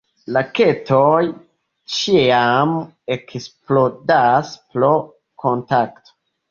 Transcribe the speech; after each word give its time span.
Raketoj 0.35 1.25
ĉiam 1.97 2.73
eksplodas 3.19 4.55
pro 4.75 4.95
kontakto. 5.47 6.23